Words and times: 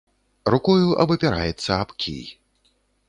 Рукою 0.53 0.87
абапіраецца 1.05 1.69
аб 1.81 1.93
кій. 2.05 2.25